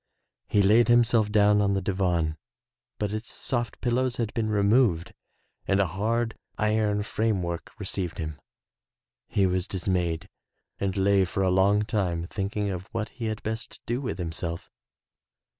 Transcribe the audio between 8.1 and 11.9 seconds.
him. He was dismayed and lay for a long